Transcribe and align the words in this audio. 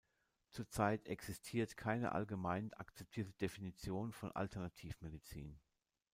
Zurzeit 0.49 1.07
existiert 1.07 1.77
keine 1.77 2.13
allgemein 2.13 2.73
akzeptierte 2.73 3.33
Definition 3.33 4.11
von 4.13 4.31
„Alternativmedizin“. 4.31 5.59